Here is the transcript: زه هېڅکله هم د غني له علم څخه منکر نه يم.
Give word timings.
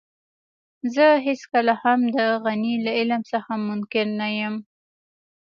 زه 0.93 1.07
هېڅکله 1.25 1.73
هم 1.83 1.99
د 2.15 2.17
غني 2.43 2.75
له 2.85 2.91
علم 2.99 3.21
څخه 3.31 3.51
منکر 3.67 4.07
نه 4.19 4.27
يم. 4.39 4.55